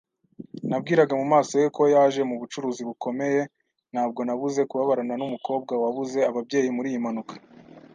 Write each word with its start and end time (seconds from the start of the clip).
Nabwiraga 0.69 1.13
mu 1.21 1.25
maso 1.33 1.51
he 1.61 1.67
ko 1.75 1.83
yaje 1.93 2.21
mu 2.29 2.35
bucuruzi 2.41 2.81
bukomeye. 2.89 3.41
Ntabwo 3.91 4.19
nabuze 4.23 4.61
kubabarana 4.69 5.13
numukobwa 5.17 5.73
wabuze 5.83 6.17
ababyeyi 6.29 6.69
muriyi 6.77 6.99
mpanuka. 7.03 7.33